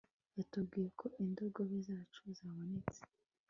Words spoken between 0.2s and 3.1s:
yatubwiye ko indogobe zacu zabonetse